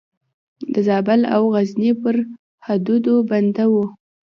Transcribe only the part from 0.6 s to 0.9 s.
د